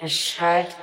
[0.00, 0.74] erschallt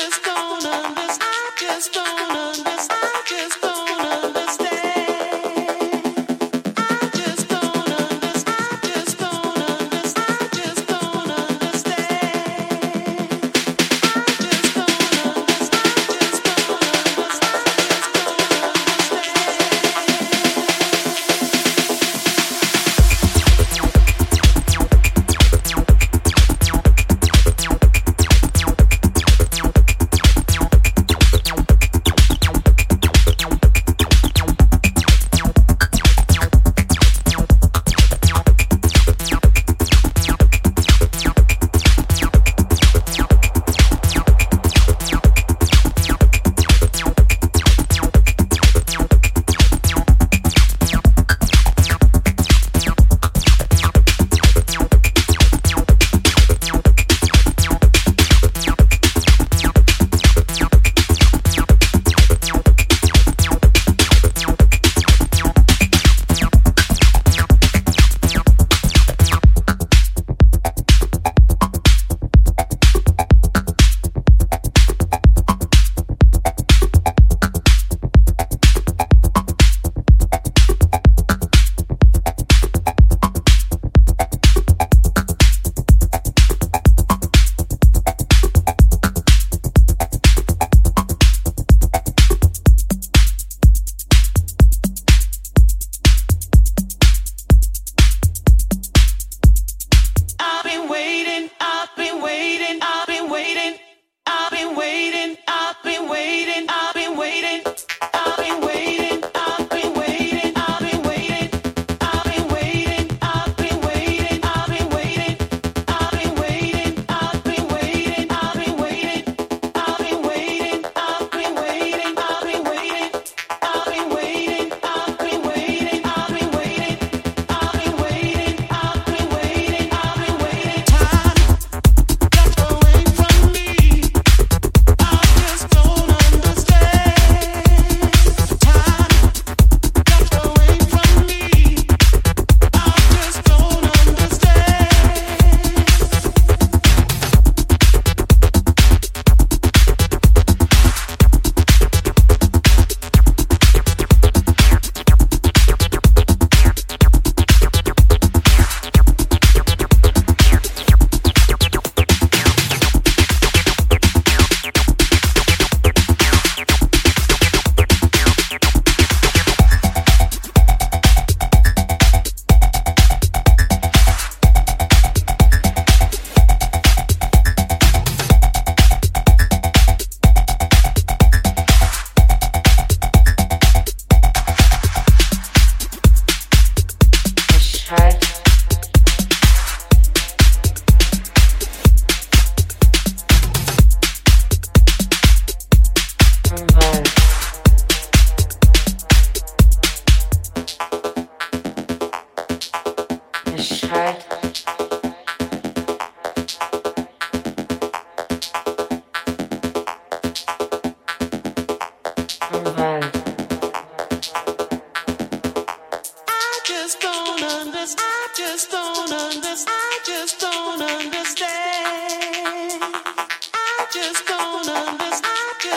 [0.00, 1.18] just don't understand.
[1.20, 2.69] I just don't understand.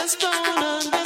[0.04, 1.03] has gone under.